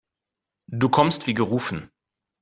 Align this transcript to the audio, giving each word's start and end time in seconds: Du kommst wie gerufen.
Du 0.69 0.89
kommst 0.89 1.27
wie 1.27 1.35
gerufen. 1.35 1.91